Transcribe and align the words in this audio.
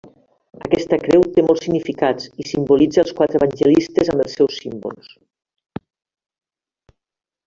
Aquesta 0.67 0.97
creu 1.01 1.25
té 1.33 1.41
molts 1.49 1.61
significats 1.65 2.31
i 2.43 2.47
simbolitza 2.51 3.03
els 3.03 3.13
quatre 3.19 3.39
evangelistes 3.41 4.09
amb 4.15 4.25
els 4.27 4.39
seus 4.39 4.61
símbols. 4.63 5.15